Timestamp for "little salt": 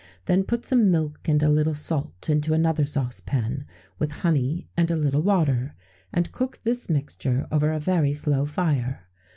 1.47-2.27